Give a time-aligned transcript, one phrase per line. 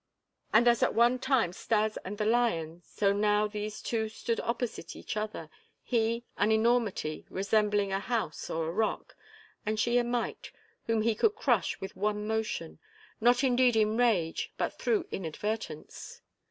[0.51, 4.95] And as at one time Stas and the lion, so now these two stood opposite
[4.95, 5.47] each other
[5.83, 9.15] he, an enormity, resembling a house or a rock,
[9.63, 10.51] and she a mite
[10.87, 12.79] whom he could crush with one motion,
[13.19, 16.23] not indeed in rage but through inadvertence.